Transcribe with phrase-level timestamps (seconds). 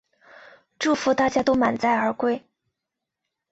[0.79, 2.43] 祝福大家都满载而归